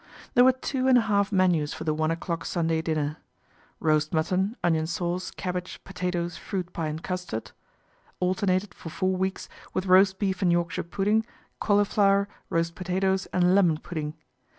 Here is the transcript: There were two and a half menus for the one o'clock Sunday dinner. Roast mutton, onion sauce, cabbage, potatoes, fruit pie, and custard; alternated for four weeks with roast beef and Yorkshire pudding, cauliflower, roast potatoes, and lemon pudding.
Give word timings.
There 0.33 0.43
were 0.43 0.51
two 0.51 0.87
and 0.87 0.97
a 0.97 1.01
half 1.01 1.31
menus 1.31 1.75
for 1.75 1.83
the 1.83 1.93
one 1.93 2.09
o'clock 2.09 2.43
Sunday 2.43 2.81
dinner. 2.81 3.17
Roast 3.79 4.15
mutton, 4.15 4.57
onion 4.63 4.87
sauce, 4.87 5.29
cabbage, 5.29 5.79
potatoes, 5.83 6.37
fruit 6.37 6.73
pie, 6.73 6.87
and 6.87 7.03
custard; 7.03 7.51
alternated 8.19 8.73
for 8.73 8.89
four 8.89 9.15
weeks 9.15 9.47
with 9.75 9.85
roast 9.85 10.17
beef 10.17 10.41
and 10.41 10.51
Yorkshire 10.51 10.81
pudding, 10.85 11.23
cauliflower, 11.59 12.27
roast 12.49 12.73
potatoes, 12.73 13.27
and 13.27 13.53
lemon 13.53 13.77
pudding. 13.77 14.15